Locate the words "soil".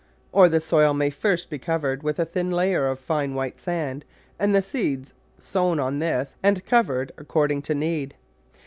0.59-0.95